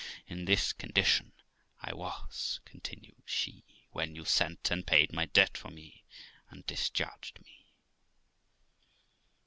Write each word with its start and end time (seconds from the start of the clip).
"In 0.25 0.45
this 0.45 0.73
condition 0.73 1.31
I 1.79 1.93
was 1.93 2.59
(continued 2.65 3.21
she) 3.23 3.63
when 3.91 4.15
you 4.15 4.25
sent 4.25 4.71
and 4.71 4.87
paid 4.87 5.13
my 5.13 5.27
debt 5.27 5.55
for 5.55 5.69
me, 5.69 6.03
and 6.49 6.65
discharged 6.65 7.39
me." 7.45 7.67